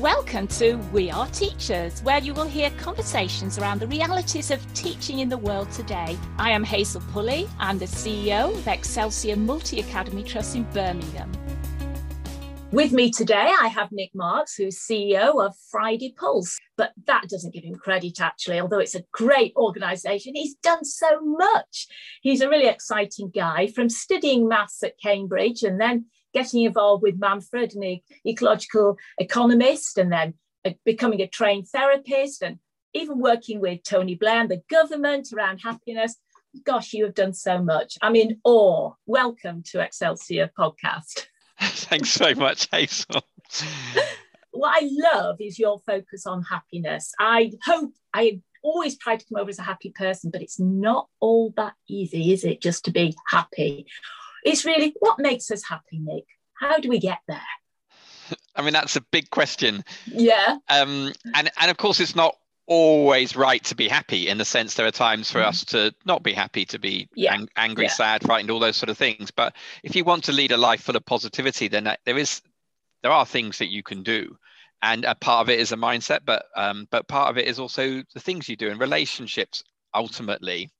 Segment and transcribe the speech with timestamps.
[0.00, 5.20] Welcome to We Are Teachers, where you will hear conversations around the realities of teaching
[5.20, 6.18] in the world today.
[6.36, 7.48] I am Hazel Pulley.
[7.60, 11.30] I'm the CEO of Excelsior Multi Academy Trust in Birmingham.
[12.72, 16.58] With me today, I have Nick Marks, who's CEO of Friday Pulse.
[16.76, 20.34] But that doesn't give him credit, actually, although it's a great organisation.
[20.34, 21.86] He's done so much.
[22.20, 27.18] He's a really exciting guy from studying maths at Cambridge and then getting involved with
[27.18, 30.34] Manfred, an ecological economist, and then
[30.64, 32.58] uh, becoming a trained therapist, and
[32.92, 36.16] even working with Tony Blair and the government around happiness.
[36.64, 37.96] Gosh, you have done so much.
[38.02, 38.92] I'm in awe.
[39.06, 41.26] Welcome to Excelsior podcast.
[41.60, 43.22] Thanks so much, Hazel.
[44.50, 47.12] what I love is your focus on happiness.
[47.18, 51.08] I hope I always try to come over as a happy person, but it's not
[51.20, 52.60] all that easy, is it?
[52.60, 53.86] Just to be happy.
[54.44, 56.26] It's really what makes us happy, Nick?
[56.54, 57.40] How do we get there?
[58.56, 59.84] I mean, that's a big question.
[60.06, 60.58] Yeah.
[60.68, 62.36] Um, and and of course, it's not
[62.66, 65.44] always right to be happy in the sense there are times for mm.
[65.44, 67.34] us to not be happy to be yeah.
[67.34, 67.90] ang- angry yeah.
[67.90, 70.80] sad frightened all those sort of things but if you want to lead a life
[70.80, 72.40] full of positivity then there is
[73.02, 74.34] there are things that you can do
[74.80, 77.58] and a part of it is a mindset but um, but part of it is
[77.58, 79.62] also the things you do and relationships
[79.94, 80.70] ultimately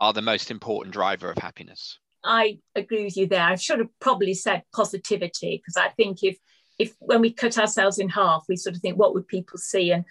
[0.00, 3.42] are the most important driver of happiness I agree with you there.
[3.42, 6.38] I should have probably said positivity because I think if
[6.78, 9.92] if when we cut ourselves in half, we sort of think, what would people see?
[9.92, 10.04] And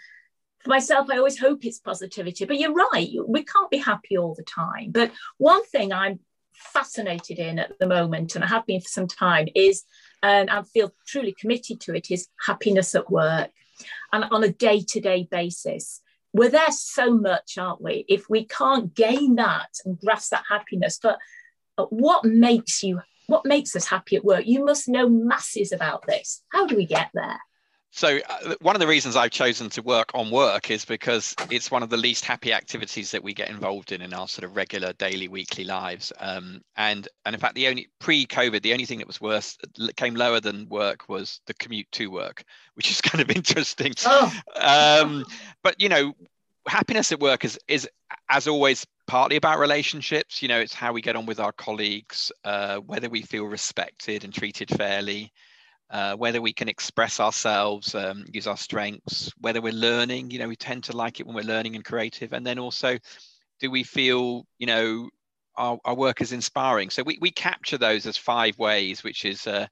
[0.59, 2.45] for myself, I always hope it's positivity.
[2.45, 4.91] But you're right, we can't be happy all the time.
[4.91, 6.19] But one thing I'm
[6.53, 9.83] fascinated in at the moment, and I have been for some time, is
[10.21, 13.51] and I feel truly committed to it, is happiness at work
[14.13, 15.99] and on a day-to-day basis.
[16.31, 18.05] We're there so much, aren't we?
[18.07, 21.19] If we can't gain that and grasp that happiness, but
[21.89, 26.43] what makes you what makes us happy at work you must know masses about this
[26.51, 27.39] how do we get there
[27.95, 31.69] so uh, one of the reasons I've chosen to work on work is because it's
[31.69, 34.55] one of the least happy activities that we get involved in in our sort of
[34.55, 36.11] regular daily, weekly lives.
[36.19, 39.59] Um, and and in fact, the only pre-COVID, the only thing that was worse
[39.95, 43.93] came lower than work was the commute to work, which is kind of interesting.
[44.07, 44.33] Oh.
[44.59, 45.23] Um,
[45.61, 46.15] but you know,
[46.67, 47.87] happiness at work is is
[48.27, 50.41] as always partly about relationships.
[50.41, 54.23] You know it's how we get on with our colleagues uh, whether we feel respected
[54.23, 55.31] and treated fairly
[55.89, 60.31] uh, whether we can express ourselves um, use our strengths whether we're learning.
[60.31, 62.33] You know we tend to like it when we're learning and creative.
[62.33, 62.97] And then also
[63.59, 65.09] do we feel you know
[65.55, 66.89] our, our work is inspiring?
[66.89, 69.67] So we, we capture those as five ways which is uh,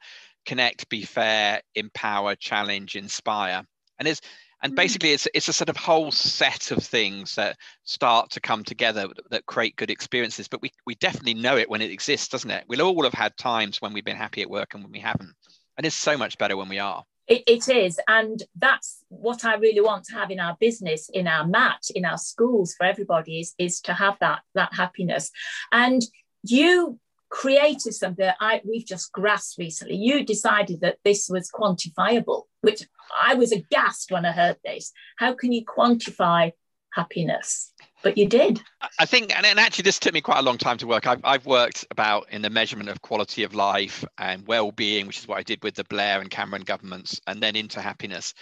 [0.45, 3.63] connect be fair empower challenge inspire.
[3.97, 4.21] And it's
[4.63, 4.75] and mm.
[4.75, 9.07] basically it's it's a sort of whole set of things that start to come together
[9.29, 12.63] that create good experiences but we we definitely know it when it exists doesn't it?
[12.67, 15.33] We'll all have had times when we've been happy at work and when we haven't.
[15.77, 17.03] And it's so much better when we are.
[17.27, 17.99] It, it is.
[18.07, 22.05] And that's what i really want to have in our business in our mat in
[22.05, 25.31] our schools for everybody is, is to have that that happiness.
[25.71, 26.01] And
[26.43, 26.99] you
[27.31, 29.95] created something that I we've just grasped recently.
[29.95, 32.83] You decided that this was quantifiable, which
[33.19, 34.91] I was aghast when I heard this.
[35.17, 36.51] How can you quantify
[36.93, 37.73] happiness?
[38.03, 38.59] But you did.
[38.99, 41.05] I think, and, and actually, this took me quite a long time to work.
[41.05, 45.27] I've, I've worked about in the measurement of quality of life and well-being, which is
[45.27, 48.33] what I did with the Blair and Cameron governments, and then into happiness.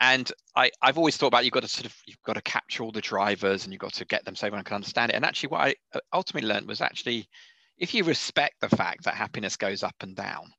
[0.00, 2.84] And I, I've always thought about you've got to sort of you've got to capture
[2.84, 5.16] all the drivers and you've got to get them so everyone can understand it.
[5.16, 7.28] And actually, what I uh, ultimately learned was actually
[7.78, 10.52] if you respect the fact that happiness goes up and down,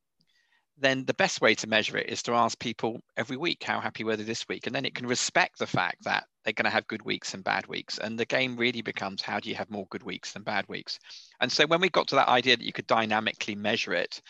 [0.77, 4.03] then the best way to measure it is to ask people every week how happy
[4.03, 4.65] were they this week?
[4.65, 7.43] And then it can respect the fact that they're going to have good weeks and
[7.43, 7.97] bad weeks.
[7.97, 10.97] And the game really becomes how do you have more good weeks than bad weeks?
[11.41, 14.21] And so when we got to that idea that you could dynamically measure it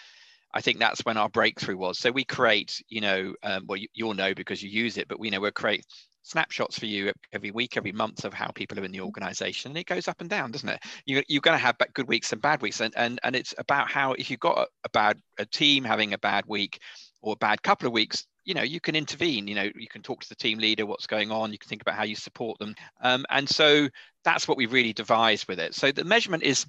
[0.53, 1.99] i think that's when our breakthrough was.
[1.99, 5.19] So we create you know um, well you, will know because you use it but
[5.19, 5.85] we know we'll create
[6.23, 9.71] snapshots for you every week, every month of how people are in the organization.
[9.71, 10.79] And it goes up and down, doesn't it?
[11.05, 12.81] You, you're going to have good weeks and bad weeks.
[12.81, 16.13] And, and, and it's about how, if you've got a, a bad a team having
[16.13, 16.79] a bad week
[17.21, 20.01] or a bad couple of weeks, you know, you can intervene, you know, you can
[20.01, 21.51] talk to the team leader, what's going on.
[21.51, 22.75] You can think about how you support them.
[23.01, 23.89] Um, and so
[24.23, 25.75] that's what we really devised with it.
[25.75, 26.65] So the measurement is,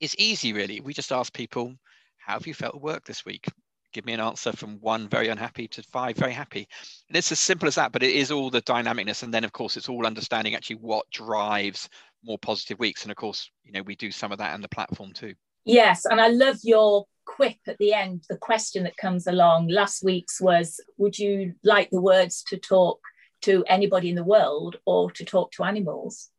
[0.00, 0.80] is easy, really.
[0.80, 1.74] We just ask people,
[2.18, 3.46] how have you felt at work this week?
[3.94, 6.68] Give me an answer from one very unhappy to five very happy.
[7.08, 9.22] And it's as simple as that but it is all the dynamicness.
[9.22, 11.88] And then of course it's all understanding actually what drives
[12.22, 13.04] more positive weeks.
[13.04, 15.34] And of course you know we do some of that on the platform too.
[15.64, 19.68] Yes and i love your quip at the end the question that comes along.
[19.68, 23.00] Last week's was would you like the words to talk
[23.42, 26.30] to anybody in the world or to talk to animals?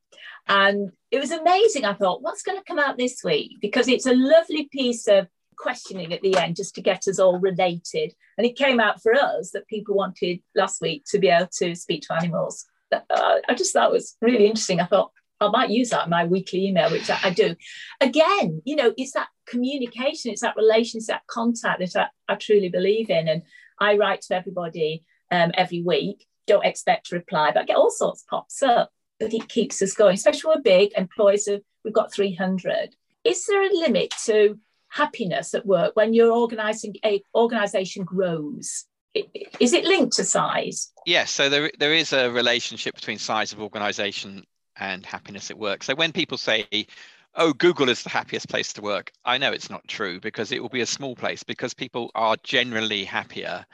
[0.48, 1.86] And it was amazing.
[1.86, 3.58] I thought what's going to come out this week?
[3.62, 7.40] Because it's a lovely piece of questioning at the end just to get us all
[7.40, 8.13] related.
[8.38, 11.75] And it came out for us that people wanted last week to be able to
[11.75, 12.66] speak to animals.
[12.92, 14.80] Uh, I just thought it was really interesting.
[14.80, 15.12] I thought
[15.42, 17.56] I might use that in my weekly email, which I, I do.
[18.00, 22.36] Again, you know, it's that communication, it's that relation, it's that contact that I, I
[22.36, 23.28] truly believe in.
[23.28, 23.44] And
[23.80, 26.25] I write to everybody um, every week.
[26.48, 28.92] Don't expect to reply, but I get all sorts pops up.
[29.19, 32.96] But it keeps us going, especially we're big employees of we've got 300.
[33.24, 34.60] Is there a limit to
[34.90, 38.86] happiness at work when your organizing a organization grows?
[39.60, 40.92] Is it linked to size?
[41.06, 44.44] Yes, so there, there is a relationship between size of organization
[44.78, 45.84] and happiness at work.
[45.84, 46.68] So when people say,
[47.36, 50.62] oh, Google is the happiest place to work, I know it's not true because it
[50.62, 53.66] will be a small place because people are generally happier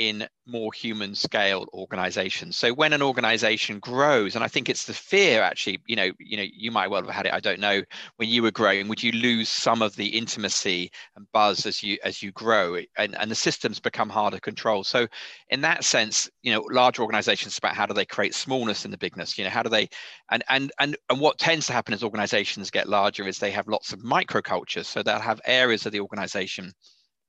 [0.00, 2.56] in more human scale organizations.
[2.56, 6.38] So when an organization grows and i think it's the fear actually you know you
[6.38, 7.82] know you might well have had it i don't know
[8.16, 11.98] when you were growing would you lose some of the intimacy and buzz as you
[12.02, 12.78] as you grow?
[12.96, 14.84] And, and the systems become harder to control.
[14.84, 15.06] So
[15.50, 18.98] in that sense you know large organizations about how do they create smallness in the
[18.98, 19.36] bigness?
[19.36, 19.88] You know how do they
[20.30, 23.68] and and and, and what tends to happen as organizations get larger is they have
[23.68, 24.86] lots of microcultures.
[24.86, 26.72] So they'll have areas of the organization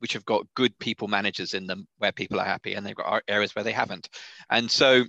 [0.01, 3.21] which have got good people managers in them where people are happy and they've got
[3.27, 4.09] areas where they haven't.
[4.50, 5.03] And so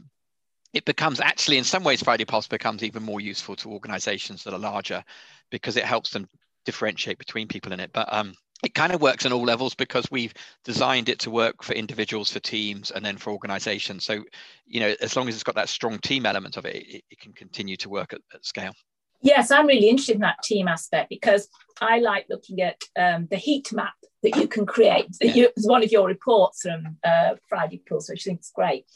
[0.74, 4.54] it becomes actually in some ways friday pulse becomes even more useful to organizations that
[4.54, 5.04] are larger
[5.50, 6.26] because it helps them
[6.64, 7.90] differentiate between people in it.
[7.92, 8.34] But um,
[8.64, 10.32] it kind of works on all levels because we've
[10.64, 14.04] designed it to work for individuals for teams and then for organizations.
[14.04, 14.22] So
[14.66, 17.18] you know as long as it's got that strong team element of it it, it
[17.18, 18.72] can continue to work at, at scale
[19.22, 21.48] yes i'm really interested in that team aspect because
[21.80, 25.08] i like looking at um, the heat map that you can create.
[25.20, 25.34] Yeah.
[25.34, 28.86] You, it's one of your reports from uh, Friday Pulse, which I think is great.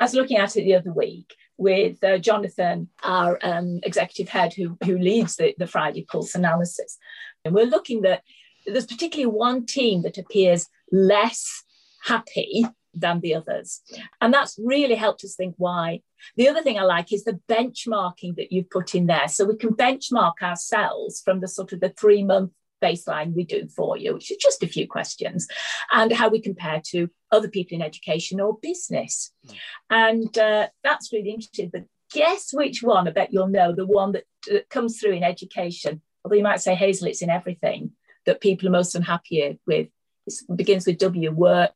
[0.00, 4.54] I was looking at it the other week with uh, Jonathan, our um, executive head
[4.54, 6.98] who, who leads the, the Friday Pulse analysis.
[7.44, 8.22] And we're looking that
[8.66, 11.64] there's particularly one team that appears less
[12.04, 13.80] happy than the others.
[14.20, 16.00] And that's really helped us think why.
[16.36, 19.28] The other thing I like is the benchmarking that you've put in there.
[19.28, 22.52] So we can benchmark ourselves from the sort of the three month
[22.82, 25.46] baseline we do for you, which is just a few questions,
[25.92, 29.32] and how we compare to other people in education or business.
[29.46, 29.54] Mm.
[29.90, 31.70] And uh, that's really interesting.
[31.72, 33.08] But guess which one?
[33.08, 36.02] I bet you'll know the one that, that comes through in education.
[36.24, 37.92] Although you might say, Hazel, it's in everything
[38.26, 39.88] that people are most unhappy with.
[40.26, 41.74] It begins with W work,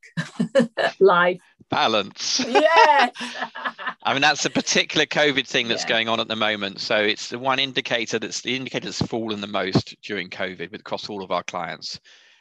[1.01, 1.41] life,
[1.71, 2.45] balance.
[2.57, 3.11] Yeah.
[4.03, 5.89] I mean, that's a particular COVID thing that's yeah.
[5.89, 6.81] going on at the moment.
[6.81, 11.09] So it's the one indicator that's the indicator that's fallen the most during COVID across
[11.09, 11.99] all of our clients,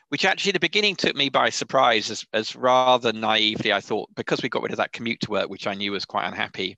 [0.09, 4.43] which actually the beginning took me by surprise as, as rather naively I thought because
[4.43, 6.77] we got rid of that commute to work, which I knew was quite unhappy.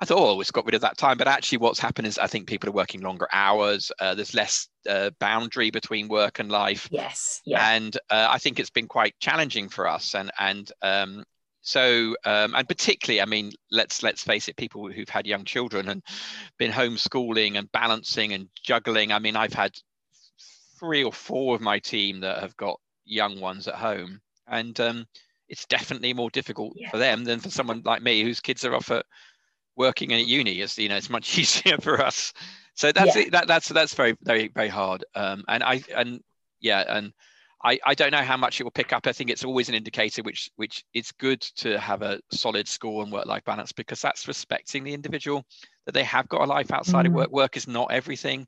[0.00, 1.18] I thought, oh, it's got rid of that time.
[1.18, 3.90] But actually, what's happened is I think people are working longer hours.
[3.98, 6.88] Uh, there's less uh, boundary between work and life.
[6.90, 7.42] Yes.
[7.44, 7.68] Yeah.
[7.68, 10.14] And uh, I think it's been quite challenging for us.
[10.14, 11.24] And and um,
[11.60, 15.88] so um, and particularly i mean let's let's face it people who've had young children
[15.88, 16.02] and
[16.58, 19.12] been homeschooling and balancing and juggling.
[19.12, 19.72] I mean i've had
[20.78, 24.20] three or four of my team that have got young ones at home.
[24.46, 25.06] And um,
[25.48, 26.90] it's definitely more difficult yeah.
[26.90, 29.04] for them than for someone like me whose kids are off at
[29.76, 30.60] working at uni.
[30.60, 32.32] It's you know it's much easier for us.
[32.74, 33.22] So that's yeah.
[33.22, 35.04] it, that, that's that's very very very hard.
[35.14, 36.22] Um, and i and
[36.60, 37.12] yeah and
[37.64, 39.06] I, I don't know how much it will pick up.
[39.06, 43.02] I think it's always an indicator which which it's good to have a solid score
[43.02, 45.44] and work-life balance because that's respecting the individual
[45.86, 47.08] that they have got a life outside mm.
[47.08, 47.30] of work.
[47.30, 48.46] Work is not everything,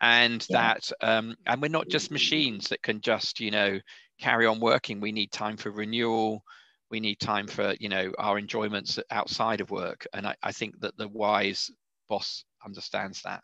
[0.00, 0.74] and yeah.
[0.74, 3.78] that um, and we're not just machines that can just you know
[4.20, 5.00] carry on working.
[5.00, 6.42] We need time for renewal.
[6.90, 10.80] We need time for you know our enjoyments outside of work, and I, I think
[10.80, 11.70] that the wise
[12.08, 13.42] boss understands that.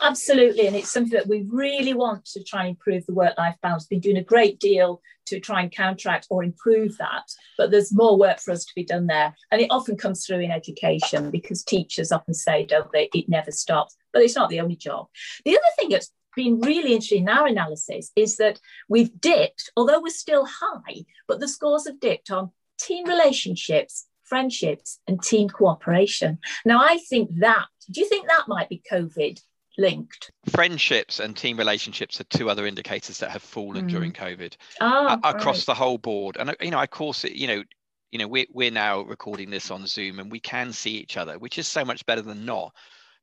[0.00, 3.86] Absolutely, and it's something that we really want to try and improve the work-life balance.
[3.90, 7.24] We've been doing a great deal to try and counteract or improve that,
[7.58, 9.34] but there's more work for us to be done there.
[9.50, 13.50] And it often comes through in education because teachers often say, don't they, it never
[13.50, 13.96] stops.
[14.12, 15.08] But it's not the only job.
[15.44, 20.00] The other thing that's been really interesting in our analysis is that we've dipped, although
[20.00, 26.38] we're still high, but the scores have dipped on team relationships, friendships, and team cooperation.
[26.64, 29.40] Now, I think that do you think that might be COVID
[29.78, 30.30] linked?
[30.50, 33.90] Friendships and team relationships are two other indicators that have fallen mm.
[33.90, 35.66] during COVID oh, across right.
[35.66, 36.36] the whole board.
[36.38, 37.62] And you know, of course, you know,
[38.10, 41.38] you know, we're we're now recording this on Zoom and we can see each other,
[41.38, 42.72] which is so much better than not.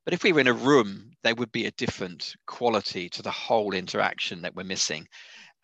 [0.04, 3.32] But if we were in a room, there would be a different quality to the
[3.32, 5.08] whole interaction that we're missing.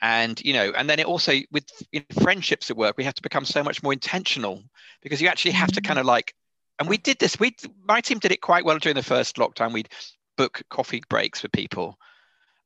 [0.02, 3.16] And you know, and then it also with you know, friendships at work, we have
[3.16, 4.64] to become so much more intentional
[5.02, 5.76] because you actually have mm.
[5.76, 6.34] to kind of like
[6.80, 7.40] and we did this.
[7.40, 7.56] We
[7.88, 9.74] my team did it quite well during the first lockdown.
[9.74, 9.90] We'd
[10.38, 11.98] book coffee breaks for people,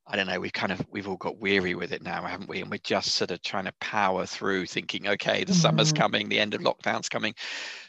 [0.08, 2.62] I don't know, we've kind of we've all got weary with it now, haven't we?
[2.62, 5.62] And we're just sort of trying to power through, thinking, okay, the mm-hmm.
[5.62, 7.34] summer's coming, the end of lockdown's coming.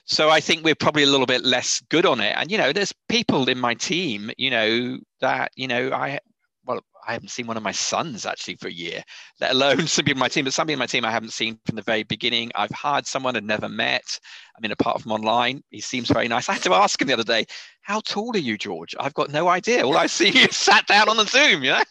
[0.04, 2.34] So I think we're probably a little bit less good on it.
[2.36, 6.20] And you know, there's people in my team, you know, that you know I
[6.64, 9.02] well, I haven't seen one of my sons actually for a year,
[9.40, 10.44] let alone some people in my team.
[10.44, 12.50] But some people in my team I haven't seen from the very beginning.
[12.54, 14.18] I've hired someone I'd never met.
[14.56, 16.48] I mean, apart from online, he seems very nice.
[16.48, 17.46] I had to ask him the other day,
[17.80, 19.84] "How tall are you, George?" I've got no idea.
[19.84, 21.64] All I see is sat down on the Zoom.
[21.64, 21.82] You know,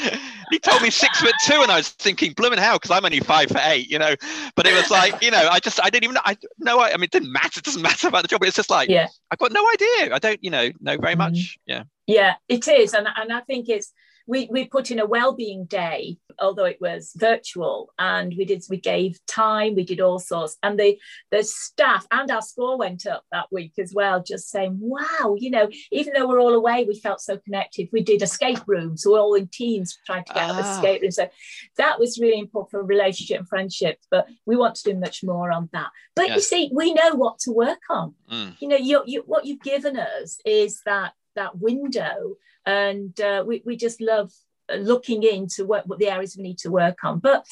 [0.50, 3.20] he told me six foot two, and I was thinking, "Blooming hell," because I'm only
[3.20, 3.90] five foot eight.
[3.90, 4.14] You know,
[4.54, 6.22] but it was like, you know, I just I didn't even know.
[6.24, 6.78] I know.
[6.80, 7.58] I, I mean, it didn't matter.
[7.58, 8.40] It doesn't matter about the job.
[8.40, 10.14] But it's just like, yeah, I've got no idea.
[10.14, 11.58] I don't, you know, know very much.
[11.68, 11.72] Mm-hmm.
[11.72, 11.82] Yeah.
[12.06, 13.92] Yeah, it is, and and I think it's
[14.26, 18.76] we, we put in a well-being day although it was virtual and we did we
[18.76, 20.98] gave time we did all sorts and the
[21.30, 25.50] the staff and our score went up that week as well just saying wow you
[25.50, 29.12] know even though we're all away we felt so connected we did escape rooms so
[29.12, 30.54] we're all in teams trying to get ah.
[30.54, 31.28] out of escape rooms so
[31.76, 35.52] that was really important for relationship and friendship but we want to do much more
[35.52, 36.36] on that but yes.
[36.36, 38.54] you see we know what to work on mm.
[38.60, 42.36] you know you, you what you've given us is that that window.
[42.66, 44.32] And uh, we, we just love
[44.72, 47.18] looking into what, what the areas we need to work on.
[47.18, 47.46] But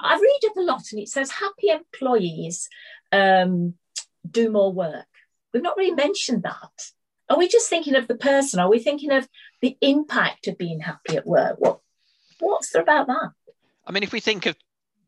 [0.00, 2.68] i read up a lot and it says happy employees
[3.10, 3.74] um,
[4.28, 5.06] do more work.
[5.52, 6.92] We've not really mentioned that.
[7.28, 8.60] Are we just thinking of the person?
[8.60, 9.28] Are we thinking of
[9.60, 11.56] the impact of being happy at work?
[11.58, 11.80] What
[12.40, 13.30] what's there about that?
[13.86, 14.56] I mean if we think of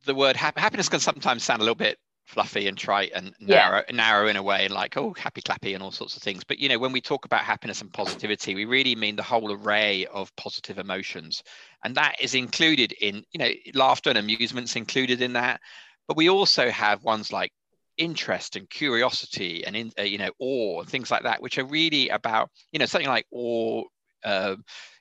[0.04, 3.94] the word happiness can sometimes sound a little bit fluffy and trite and narrow yeah.
[3.94, 6.42] narrow in a way and like oh happy clappy and all sorts of things.
[6.44, 9.52] But you know when we talk about happiness and positivity we really mean the whole
[9.52, 11.42] array of positive emotions.
[11.84, 15.60] And that is included in you know laughter and amusements included in that.
[16.08, 17.52] But we also have ones like
[17.96, 21.64] interest and curiosity and in, uh, you know awe and things like that which are
[21.64, 23.84] really about you know something like awe
[24.24, 24.56] uh,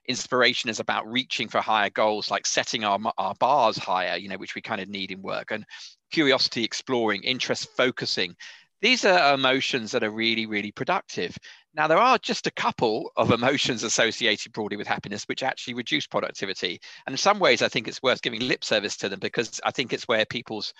[0.07, 4.35] inspiration is about reaching for higher goals like setting our, our bars higher you know
[4.35, 5.51] which we kind of need in work.
[5.51, 5.65] And
[6.13, 8.35] curiosity exploring interest focusing.
[8.81, 11.37] These are emotions that are really really productive.
[11.75, 16.07] Now there are just a couple of emotions associated broadly with happiness which actually reduce
[16.07, 16.79] productivity.
[17.05, 19.71] And in some ways i think it's worth giving lip service to them because i
[19.71, 20.73] think it's where people's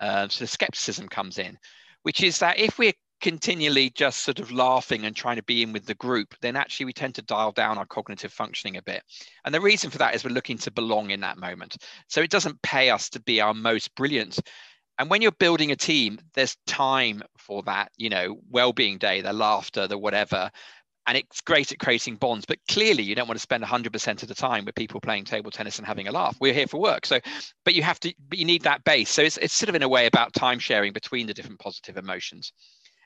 [0.00, 1.58] uh, sort of skepticism comes in
[2.06, 5.72] which is that if we're continually just sort of laughing and trying to be in
[5.72, 9.02] with the group, then actually we tend to dial down our cognitive functioning a bit.
[9.44, 11.76] And the reason for that is we're looking to belong in that moment.
[12.08, 14.38] So it doesn't pay us to be our most brilliant.
[14.98, 19.32] And when you're building a team, there's time for that, you know, well-being day, the
[19.32, 20.50] laughter, the whatever.
[21.06, 24.28] And it's great at creating bonds, but clearly you don't want to spend 100% of
[24.28, 26.36] the time with people playing table tennis and having a laugh.
[26.40, 27.20] We're here for work, so
[27.64, 29.08] but you have to, but you need that base.
[29.08, 31.96] So it's it's sort of in a way about time sharing between the different positive
[31.96, 32.52] emotions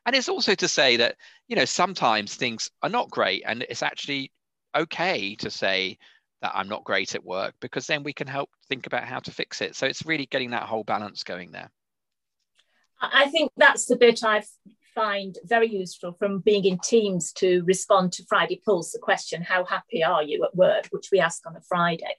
[0.06, 1.16] and it's also to say that
[1.48, 4.32] you know sometimes things are not great and it's actually
[4.76, 5.98] okay to say
[6.42, 9.30] that i'm not great at work because then we can help think about how to
[9.30, 9.76] fix it.
[9.76, 11.70] So it's really getting that whole balance going there.
[13.02, 14.48] I think that's the bit i've
[14.94, 19.64] find very useful from being in teams to respond to Friday Pulse, the question, How
[19.64, 20.86] happy are you at work?
[20.90, 22.14] which we ask on a Friday.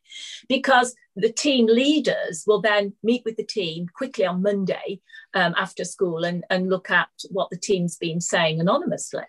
[0.47, 5.01] Because the team leaders will then meet with the team quickly on Monday
[5.33, 9.23] um, after school and, and look at what the team's been saying anonymously.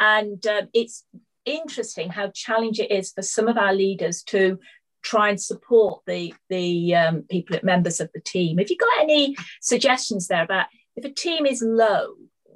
[0.00, 1.04] And um, it's
[1.44, 4.58] interesting how challenging it is for some of our leaders to
[5.02, 8.58] try and support the the um, people members of the team.
[8.58, 12.14] Have you got any suggestions there about if a team is low,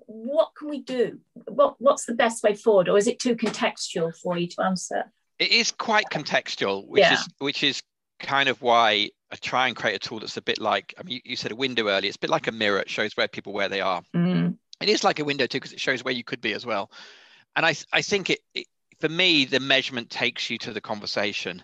[0.08, 1.20] what can we do?
[1.46, 5.12] What, what's the best way forward, or is it too contextual for you to answer?
[5.38, 7.12] It is quite contextual, which yeah.
[7.12, 7.82] is which is
[8.18, 11.16] kind of why I try and create a tool that's a bit like I mean,
[11.16, 12.08] you, you said a window earlier.
[12.08, 12.80] It's a bit like a mirror.
[12.80, 14.02] It shows where people where they are.
[14.16, 14.56] Mm.
[14.80, 16.90] It is like a window too because it shows where you could be as well.
[17.54, 18.66] And I I think it, it
[18.98, 21.62] for me the measurement takes you to the conversation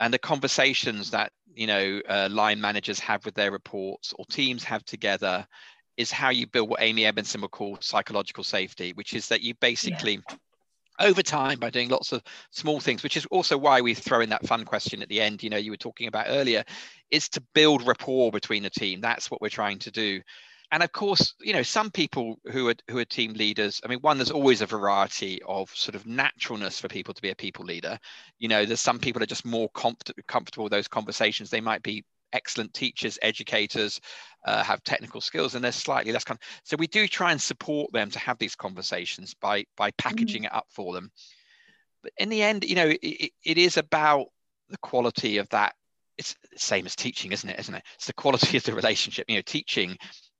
[0.00, 4.64] and the conversations that you know uh, line managers have with their reports or teams
[4.64, 5.46] have together
[5.96, 9.54] is how you build what Amy Edmondson would call psychological safety, which is that you
[9.54, 10.36] basically yeah.
[11.00, 14.30] over time by doing lots of small things, which is also why we throw in
[14.30, 16.64] that fun question at the end, you know, you were talking about earlier,
[17.10, 19.00] is to build rapport between the team.
[19.00, 20.20] That's what we're trying to do.
[20.72, 23.80] And of course, you know, some people who are who are team leaders.
[23.84, 27.30] I mean, one, there's always a variety of sort of naturalness for people to be
[27.30, 27.96] a people leader.
[28.40, 31.50] You know, there's some people are just more comfort, comfortable with those conversations.
[31.50, 32.02] They might be
[32.34, 34.00] excellent teachers, educators,
[34.44, 36.38] uh, have technical skills, and they're slightly less kind.
[36.64, 40.46] So we do try and support them to have these conversations by by packaging mm.
[40.46, 41.10] it up for them.
[42.02, 44.26] But in the end, you know, it, it is about
[44.68, 45.74] the quality of that.
[46.18, 47.58] It's the same as teaching, isn't it?
[47.58, 47.82] Isn't it?
[47.94, 49.24] It's the quality of the relationship.
[49.28, 49.96] You know, teaching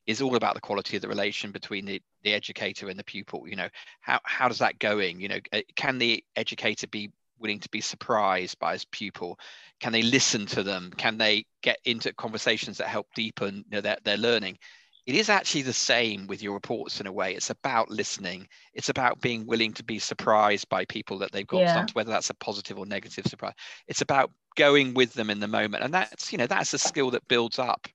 [0.07, 3.49] is all about the quality of the relation between the, the educator and the pupil
[3.49, 3.69] you know
[4.01, 7.81] how, how does that going you know uh, can the educator be willing to be
[7.81, 9.39] surprised by his pupil?
[9.81, 10.93] Can they listen to them?
[10.97, 14.59] Can they get into conversations that help deepen you know, their, their learning?
[15.07, 17.35] It is actually the same with your reports in a way.
[17.35, 18.49] It's about listening.
[18.73, 21.87] It's about being willing to be surprised by people that they've got yeah.
[21.93, 23.53] whether that's a positive or negative surprise.
[23.87, 27.11] It's about going with them in the moment, and that's you know that's a skill
[27.11, 27.87] that builds up.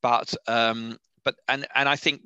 [0.00, 2.22] But um, but and and I think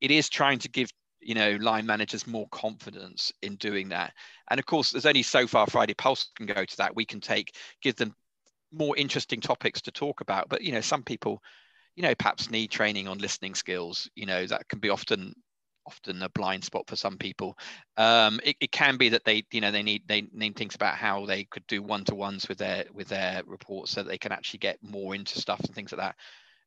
[0.00, 0.90] it is trying to give
[1.22, 4.12] you know line managers more confidence in doing that.
[4.50, 6.96] And of course there's only so far friday pulse can go to that.
[6.96, 8.14] We can take give them
[8.72, 10.48] more interesting topics to talk about.
[10.48, 11.42] But you know some people
[11.96, 14.08] you know perhaps need training on listening skills.
[14.14, 15.34] You know that can be often
[15.86, 17.58] often a blind spot for some people.
[17.96, 20.94] Um, it, it can be that they you know they need they need things about
[20.94, 24.78] how they could do one-to-ones with their with their reports so they can actually get
[24.82, 26.16] more into stuff and things like that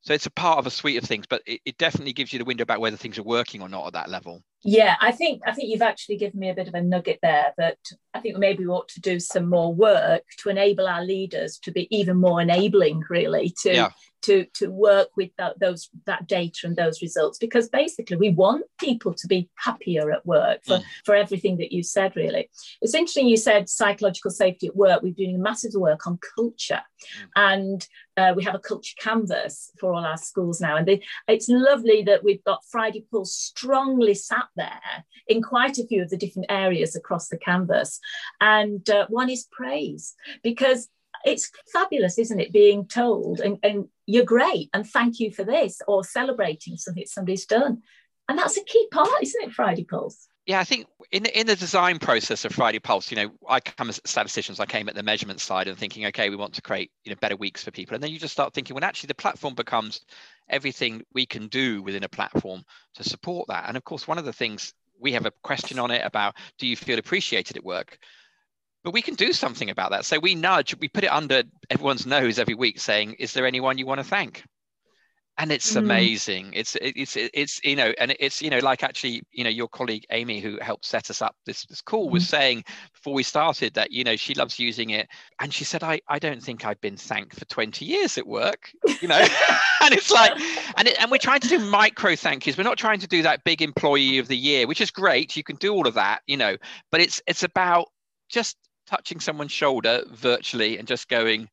[0.05, 2.37] so it's a part of a suite of things, but it, it, definitely gives you
[2.37, 4.43] the window about whether things are working or not at that level.
[4.63, 7.53] Yeah, I think I think you've actually given me a bit of a nugget there
[7.57, 7.79] that
[8.13, 11.71] I think maybe we ought to do some more work to enable our leaders to
[11.71, 13.89] be even more enabling, really, to yeah.
[14.25, 18.63] To to work with that, those that data and those results, because basically we want
[18.79, 20.83] people to be happier at work for, mm.
[21.05, 22.15] for everything that you said.
[22.15, 22.49] Really,
[22.81, 25.01] it's interesting you said psychological safety at work.
[25.01, 27.27] We're doing massive work on culture, mm.
[27.35, 31.49] and uh, we have a culture canvas for all our schools now, and they, it's
[31.49, 36.17] lovely that we've got Friday Pulse strongly sat there in quite a few of the
[36.17, 37.99] different areas across the canvas.
[38.39, 40.89] And uh, one is praise, because
[41.25, 45.81] it's fabulous, isn't it, being told, and, and you're great, and thank you for this,
[45.87, 47.81] or celebrating something somebody's done.
[48.29, 50.27] And that's a key part, isn't it, Friday Pulse?
[50.45, 53.59] Yeah, I think in the, in the design process of Friday Pulse, you know, I
[53.59, 56.53] come as a statistician, I came at the measurement side and thinking, okay, we want
[56.53, 58.83] to create you know better weeks for people, and then you just start thinking, well,
[58.83, 60.01] actually, the platform becomes
[60.49, 62.63] everything we can do within a platform
[62.93, 63.65] to support that.
[63.67, 66.67] And of course, one of the things we have a question on it about, do
[66.67, 67.97] you feel appreciated at work?
[68.85, 70.05] But we can do something about that.
[70.05, 73.77] So we nudge, we put it under everyone's nose every week, saying, is there anyone
[73.77, 74.45] you want to thank?
[75.37, 75.77] and it's mm.
[75.77, 79.67] amazing it's it's it's you know and it's you know like actually you know your
[79.67, 82.29] colleague amy who helped set us up this this call was mm.
[82.29, 85.07] saying before we started that you know she loves using it
[85.41, 88.71] and she said i i don't think i've been thanked for 20 years at work
[89.01, 89.19] you know
[89.81, 90.31] and it's like
[90.77, 93.21] and it, and we're trying to do micro thank yous we're not trying to do
[93.21, 96.21] that big employee of the year which is great you can do all of that
[96.27, 96.55] you know
[96.91, 97.87] but it's it's about
[98.29, 101.49] just touching someone's shoulder virtually and just going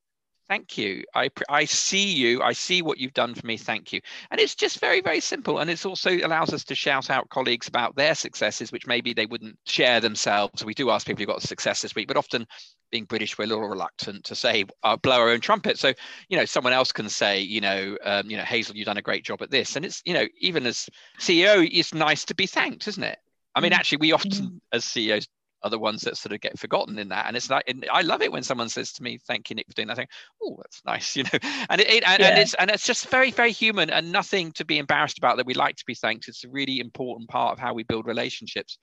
[0.48, 1.02] thank you.
[1.14, 2.42] I i see you.
[2.42, 3.56] I see what you've done for me.
[3.56, 4.02] Thank you.
[4.30, 5.58] And it's just very very simple.
[5.58, 9.24] And it also allows us to shout out colleagues about their successes which maybe they
[9.24, 10.62] wouldn't share themselves.
[10.62, 12.46] We do ask people who got success this week but often
[12.90, 15.78] being british we're a little reluctant to say uh, blow our own trumpet.
[15.78, 15.94] So
[16.28, 19.02] you know someone else can say you know um, you know hazel you've done a
[19.02, 19.76] great job at this.
[19.76, 23.18] And it's you know even as ceo it's nice to be thanked isn't it?
[23.54, 23.76] I mean, mm.
[23.76, 24.60] actually, we often, mm.
[24.72, 25.26] as CEOs,
[25.64, 27.26] are the ones that sort of get forgotten in that.
[27.26, 29.68] And it's like, and I love it when someone says to me, "Thank you, Nick,
[29.68, 30.10] for doing that." I think,
[30.42, 31.38] "Oh, that's nice," you know.
[31.70, 32.28] And it, it and, yeah.
[32.28, 35.36] and, it's and it's just very, very human and nothing to be embarrassed about.
[35.36, 36.28] That we like to be thanked.
[36.28, 38.78] It's a really important part of how we build relationships.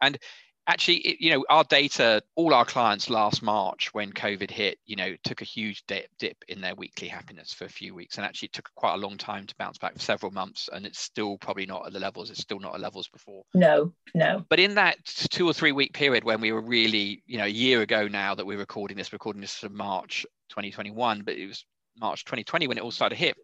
[0.00, 0.18] And
[0.66, 4.96] actually it, you know our data all our clients last march when covid hit you
[4.96, 8.16] know took a huge dip, dip in their weekly happiness for a few weeks.
[8.16, 10.86] And actually it took quite a long time to bounce back for several months and
[10.86, 13.44] it's still probably not at the levels it's still not at levels before.
[13.54, 14.44] No no.
[14.48, 17.48] But in that two or three week period when we were really you know a
[17.48, 21.64] year ago now that we're recording this recording this from march 2021 but it was
[21.98, 23.36] march 2020 when it all started to hit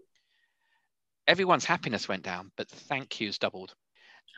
[1.26, 3.74] everyone's happiness went down but thank yous doubled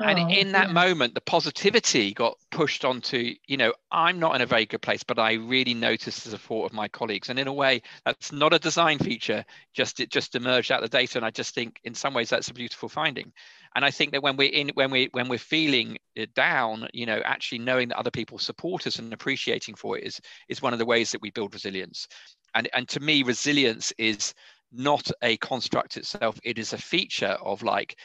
[0.00, 0.72] and oh, in that yeah.
[0.72, 5.02] moment the positivity got pushed onto you know i'm not in a very good place
[5.02, 7.28] but i really noticed the support of my colleagues.
[7.28, 10.90] And in a way that's not a design feature just it just emerged out of
[10.90, 11.18] the data.
[11.18, 13.33] And i just think in some ways that's a beautiful finding.
[13.74, 17.07] And i think that when we're in when we when we're feeling it down you
[17.07, 20.72] know actually knowing that other people support us and appreciating for it is is one
[20.72, 22.09] of the ways that we build resilience.
[22.55, 24.35] And and to me resilience is
[24.72, 26.40] not a construct itself.
[26.42, 27.98] It is a feature of like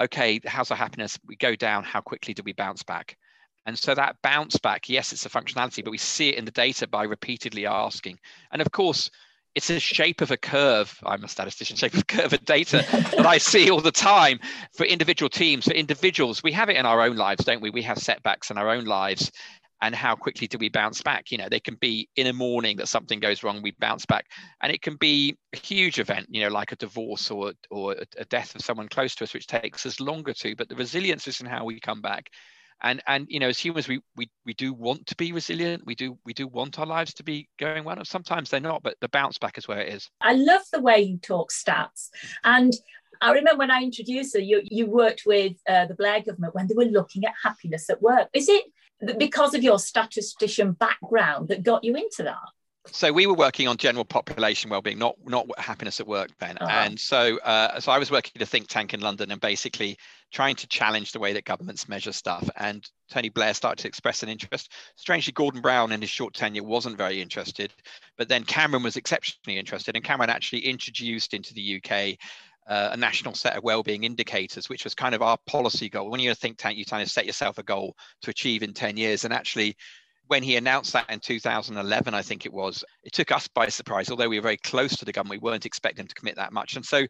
[0.00, 1.18] okay, how's our happiness?
[1.26, 3.16] We go down, how quickly do we bounce back?
[3.66, 6.52] And so that bounce back, yes, it's a functionality, but we see it in the
[6.52, 8.18] data by repeatedly asking.
[8.52, 9.10] And of course,
[9.56, 10.96] it's a shape of a curve.
[11.04, 14.38] I'm a statistician, shape of curve of data that I see all the time
[14.74, 16.42] for individual teams, for individuals.
[16.42, 17.70] We have it in our own lives, don't we?
[17.70, 19.32] We have setbacks in our own lives
[19.82, 21.30] and how quickly do we bounce back?
[21.30, 24.26] You know they can be in a morning that something goes wrong we bounce back.
[24.62, 28.24] And it can be a huge event you know like a divorce or or a
[28.26, 31.40] death of someone close to us which takes us longer to but the resilience is
[31.40, 32.30] in how we come back.
[32.82, 35.84] And and you know as humans we we we do want to be resilient.
[35.86, 37.96] We do we do want our lives to be going well.
[37.96, 40.10] And sometimes they're not but the bounce back is where it is.
[40.20, 42.10] I love the way you talk stats.
[42.44, 42.72] And
[43.20, 46.66] I remember when I introduced her, you, you worked with uh, the Blair government when
[46.66, 48.28] they were looking at happiness at work.
[48.34, 48.64] Is it
[49.18, 52.38] because of your statistician background that got you into that?
[52.92, 56.70] so we were working on general population well-being not not happiness at work then uh-huh.
[56.70, 59.96] and so uh, so i was working at a think tank in london and basically
[60.32, 64.22] trying to challenge the way that governments measure stuff and tony blair started to express
[64.22, 67.72] an interest strangely gordon brown in his short tenure wasn't very interested
[68.16, 72.16] but then cameron was exceptionally interested and cameron actually introduced into the uk
[72.66, 76.10] uh, a national set of well-being indicators, which was kind of our policy goal.
[76.10, 78.72] When you're a think tank, you kind of set yourself a goal to achieve in
[78.72, 79.24] 10 years.
[79.24, 79.76] And actually,
[80.28, 84.10] when he announced that in 2011, I think it was, it took us by surprise.
[84.10, 86.76] Although we were very close to the government, we weren't expecting to commit that much.
[86.76, 87.06] And so,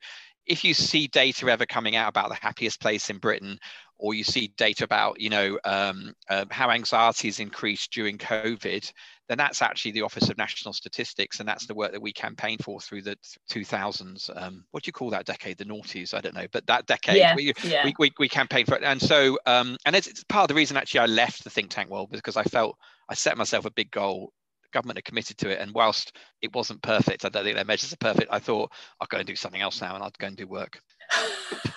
[0.46, 3.58] if you see data ever coming out about the happiest place in Britain,
[3.98, 8.92] or you see data about, you know, um, uh, how anxiety has increased during COVID,
[9.28, 12.62] then that's actually the Office of National Statistics, and that's the work that we campaigned
[12.62, 13.16] for through the
[13.50, 14.30] 2000s.
[14.40, 15.59] Um, what do you call that decade?
[15.59, 16.14] The noughties?
[16.14, 17.85] I don't know, but that decade yeah, we, yeah.
[17.85, 18.85] we, we, we campaigned for it.
[18.85, 21.70] And so, um, and it's, it's part of the reason actually I left the think
[21.70, 22.76] tank world because I felt
[23.09, 24.32] I set myself a big goal.
[24.72, 27.92] Government had committed to it, and whilst it wasn't perfect, I don't think their measures
[27.92, 28.30] are perfect.
[28.30, 30.80] I thought I'll go and do something else now, and I'll go and do work.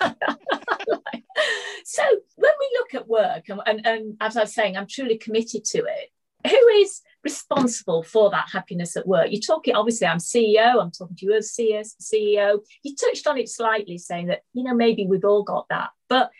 [1.84, 2.02] so
[2.36, 5.64] when we look at work, and, and, and as I was saying, I'm truly committed
[5.66, 6.10] to it.
[6.48, 9.26] Who is responsible for that happiness at work?
[9.30, 12.60] You're talking, obviously, I'm CEO, I'm talking to you as CEO.
[12.82, 15.90] You touched on it slightly, saying that, you know, maybe we've all got that.
[16.08, 16.30] But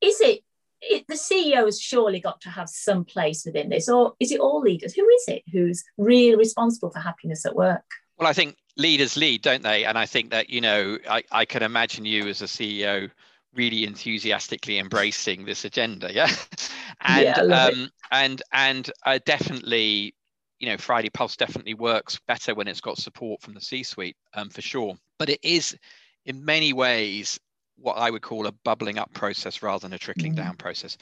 [0.00, 0.42] is it
[0.82, 4.40] it, the CEO has surely got to have some place within this, or is it
[4.40, 4.94] all leaders?
[4.94, 7.84] Who is it who's really responsible for happiness at work?
[8.18, 9.84] Well, I think leaders lead, don't they?
[9.84, 13.10] And I think that, you know, I, I can imagine you as a CEO
[13.54, 16.12] really enthusiastically embracing this agenda.
[16.12, 16.30] Yeah.
[17.00, 20.14] and, yeah, um, and, and uh, definitely,
[20.58, 24.16] you know, Friday Pulse definitely works better when it's got support from the C suite
[24.34, 24.94] um, for sure.
[25.18, 25.76] But it is
[26.24, 27.38] in many ways
[27.76, 30.44] what I would call a bubbling up process rather than a trickling mm-hmm.
[30.44, 30.96] down process.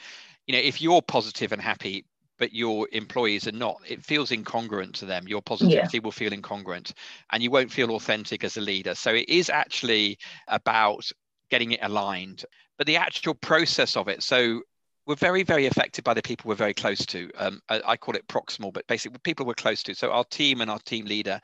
[0.47, 2.05] You know, if you're positive and happy,
[2.41, 5.27] but your employees are not, it feels incongruent to them.
[5.27, 6.01] Your positivity yeah.
[6.03, 6.93] will feel incongruent
[7.31, 8.95] and you won't feel authentic as a leader.
[8.95, 11.07] So it is actually about
[11.51, 12.45] getting it aligned,
[12.77, 14.23] but the actual process of it.
[14.23, 14.61] So
[15.05, 17.29] we're very, very affected by the people we're very close to.
[17.37, 19.93] Um, I, I, call it proximal, but basically people we're close to.
[19.93, 21.39] So our team and our team leader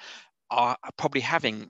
[0.49, 1.69] are probably having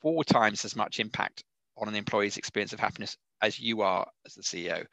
[0.00, 1.44] four times as much impact
[1.76, 4.84] on an employee's experience of happiness as you are as the CEO.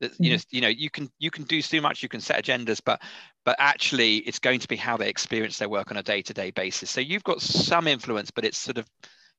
[0.00, 0.56] That you know, mm-hmm.
[0.56, 3.02] you know, you can you can do so much, you can set agendas, but
[3.44, 6.90] but actually it's going to be how they experience their work on a day-to-day basis.
[6.90, 8.86] So you've got some influence, but it's sort of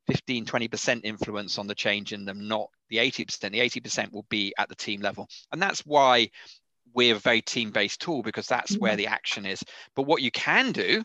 [0.07, 3.39] 15, 20% influence on the change in them, not the 80%.
[3.51, 5.27] The 80% will be at the team level.
[5.51, 6.29] And that's why
[6.93, 8.97] we're a very team-based tool because that's where mm-hmm.
[8.97, 9.63] the action is.
[9.95, 11.03] But what you can do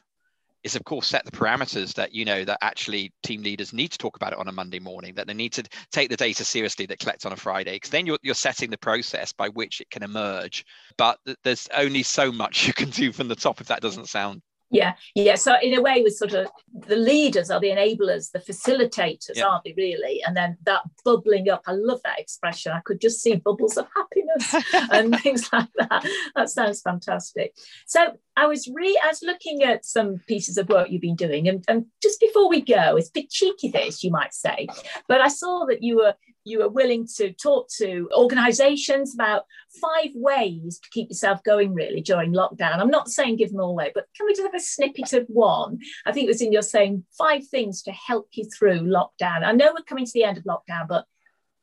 [0.67, 3.99] is of course set the parameters that you know that actually team leaders need to
[3.99, 6.87] talk about it on a monday morning that they need to take the data seriously
[6.87, 9.89] that collect on a friday because then you're, you're setting the process by which it
[9.91, 10.65] can emerge
[10.97, 14.43] but there's only so much you can do from the top if that doesn't sound
[14.71, 15.37] yeah, yeah.
[15.37, 19.47] So in a way, with sort of the leaders are the enablers, the facilitators, yeah.
[19.47, 19.75] aren't they?
[19.77, 21.63] Really, and then that bubbling up.
[21.67, 22.73] I love that expression.
[22.73, 26.07] I could just see bubbles of happiness and things like that.
[26.35, 27.55] That sounds fantastic.
[27.87, 31.49] So I was re I was looking at some pieces of work you've been doing,
[31.49, 34.67] and, and just before we go, it's a bit cheeky this, you might say,
[35.07, 36.15] but I saw that you were
[36.47, 39.47] you were willing to talk to organizations about
[39.81, 42.79] five ways to keep yourself going really during lockdown.
[42.79, 45.27] I'm not saying give them all away, but can we just have a snippet of
[45.27, 45.81] one?
[46.07, 49.45] I think it was in your saying five things to help you through lockdown.
[49.45, 51.05] I know we're coming to the end of lockdown, but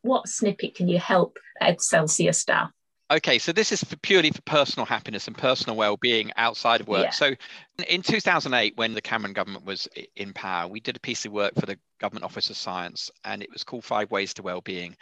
[0.02, 2.70] what snippet can you help Excelsior staff?
[3.12, 7.06] Okay, so this is for purely for personal happiness and personal well-being outside of work.
[7.06, 7.10] Yeah.
[7.12, 7.36] So
[7.88, 11.54] in 2008, when the Cameron government was in power, we did a piece of work
[11.60, 14.96] for the Government Office of Science, and it was called Five Ways to Well-being.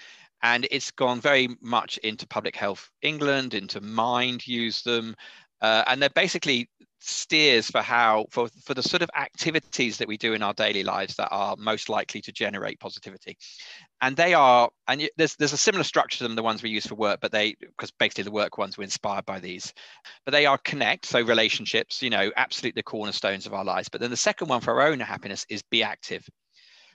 [0.44, 5.16] And it's gone very much into Public Health England, into Mind use them,
[5.62, 6.68] uh, and they're basically
[7.04, 10.84] steers for how for, for the sort of activities that we do in our daily
[10.84, 13.36] lives that are most likely to generate positivity
[14.02, 16.88] and they are and there's there's a similar structure to them the ones we use
[16.88, 19.74] for work but they because basically the work ones were inspired by these.
[20.26, 23.90] But they are connect so relationships you know absolutely the cornerstones of our lives.
[23.90, 26.28] But then the second one for our own happiness is be active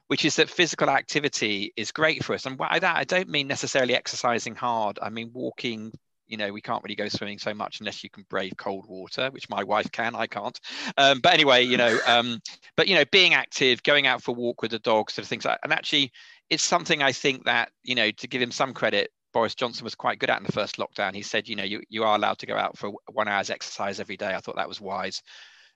[0.09, 2.47] which is that physical activity is great for us.
[2.47, 4.99] And by that i don't mean necessarily exercising hard.
[5.01, 5.93] I mean walking
[6.27, 9.31] you know we can't really go swimming so much unless you can brave cold water
[9.31, 10.59] which my wife can i can't.
[10.97, 12.41] Um, but anyway you know um,
[12.77, 15.29] but you know being active going out for a walk with the dog sort of
[15.29, 16.13] things like and actually
[16.51, 19.95] it's something i think that you know to give him some credit boris johnson was
[19.95, 21.15] quite good at in the first lockdown.
[21.15, 24.01] He said you know you, you are allowed to go out for one hour's exercise
[24.01, 24.35] every day.
[24.35, 25.23] I thought that was wise.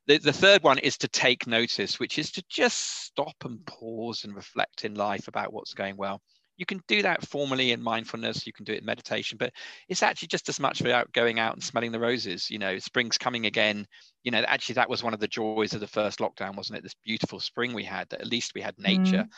[0.06, 4.24] The, the third one is to take notice which is to just stop and pause
[4.24, 6.22] and reflect in life about what's going well
[6.60, 9.50] you can do that formally in mindfulness you can do it in meditation but
[9.88, 13.16] it's actually just as much about going out and smelling the roses you know spring's
[13.16, 13.86] coming again.
[14.22, 16.82] You know actually that was one of the joys of the first lockdown wasn't it?
[16.82, 19.24] This beautiful spring we had that at least we had nature.
[19.24, 19.28] Mm.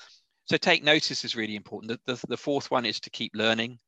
[0.46, 1.92] so take notice is really important.
[1.92, 3.78] The, the, the fourth one is to keep learning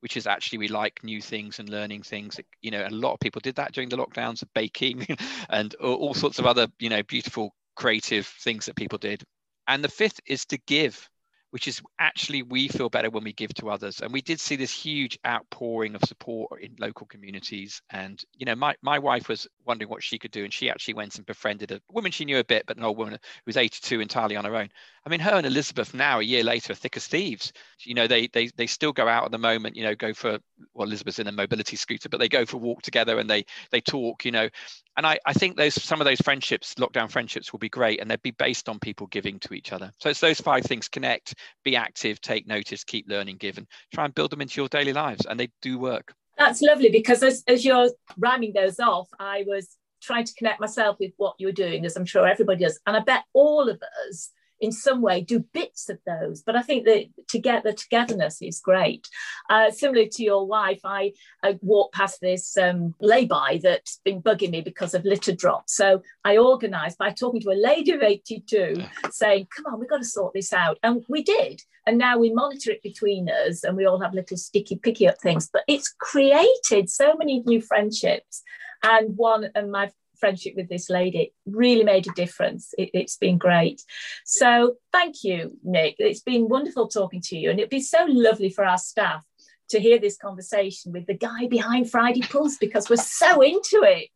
[0.00, 2.38] which is actually we like new things and learning things.
[2.62, 5.04] You know a lot of people did that during the lockdowns of baking
[5.50, 9.24] and all, all sorts of other you know beautiful creative things that people did.
[9.66, 11.08] And the fifth is to give
[11.54, 14.00] which is actually we feel better when we give to others.
[14.00, 17.80] And we did see this huge outpouring of support in local communities.
[17.90, 20.42] And, you know, my, my wife was wondering what she could do.
[20.42, 22.98] And she actually went and befriended a woman she knew a bit, but an old
[22.98, 24.68] woman who was 82 entirely on her own.
[25.06, 27.52] I mean, her and Elizabeth now, a year later, are thick as thieves.
[27.84, 30.40] You know, they, they, they still go out at the moment, you know, go for,
[30.74, 33.44] well, Elizabeth's in a mobility scooter, but they go for a walk together and they,
[33.70, 34.48] they talk, you know.
[34.96, 38.10] And I, I think those, some of those friendships, lockdown friendships will be great and
[38.10, 39.90] they'd be based on people giving to each other.
[39.98, 44.04] So it's those five things, connect, be active, take notice, keep learning, give, and try
[44.04, 45.26] and build them into your daily lives.
[45.26, 46.14] And they do work.
[46.38, 50.96] That's lovely because as, as you're rhyming those off, I was trying to connect myself
[51.00, 52.78] with what you're doing, as I'm sure everybody does.
[52.86, 56.62] And I bet all of us in some way do bits of those but i
[56.62, 59.08] think that to get the togetherness is great.
[59.50, 61.12] Uh, similar to your wife i,
[61.42, 65.76] I walked past this um, lay-by that's been bugging me because of litter drops.
[65.76, 69.98] So i organized by talking to a lady of 82 saying come on we've got
[69.98, 70.78] to sort this out.
[70.82, 71.62] And we did.
[71.86, 75.20] And now we monitor it between us and we all have little sticky picky up
[75.20, 75.48] things.
[75.52, 78.42] But it's created so many new friendships.
[78.82, 82.72] And one and my friendship with this lady really made a difference.
[82.78, 83.82] It, has been great.
[84.24, 85.96] So thank you, Nick.
[85.98, 89.24] It's been wonderful talking to you, and it'd be so lovely for our staff
[89.70, 94.10] to hear this conversation with the guy behind Friday Pulse because we're so into it.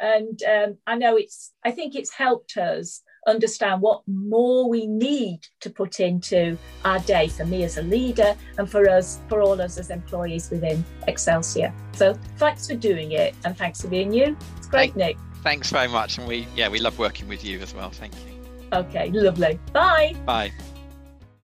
[0.00, 5.40] And um, I know it's, I think it's helped us understand what more we need
[5.60, 9.52] to put into our day for me as a leader and for us, for all
[9.52, 11.72] of us as employees within Excelsior.
[11.92, 14.36] So thanks for doing it and thanks for being you.
[14.56, 16.18] It's great, Nick thanks very much.
[16.18, 17.90] And we, yeah, we love working with you as well.
[17.90, 18.40] Thank you.
[18.72, 19.58] Okay, lovely.
[19.72, 20.14] Bye.
[20.24, 20.52] Bye.